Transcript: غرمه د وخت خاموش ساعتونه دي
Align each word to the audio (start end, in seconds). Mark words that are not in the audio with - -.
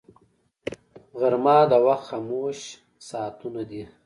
غرمه 1.19 1.57
د 1.71 1.73
وخت 1.87 2.05
خاموش 2.09 2.59
ساعتونه 3.09 3.61
دي 3.69 3.83